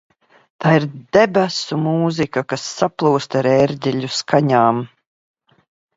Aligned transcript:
Tā 0.63 0.71
ir 0.77 0.87
debesu 1.17 1.77
mūzika, 1.83 2.43
kas 2.53 2.65
saplūst 2.79 3.37
ar 3.43 3.51
ērģeļu 3.53 4.11
skaņām. 4.21 4.85